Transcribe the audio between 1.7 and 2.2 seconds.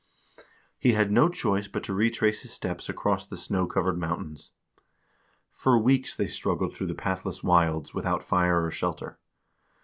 to re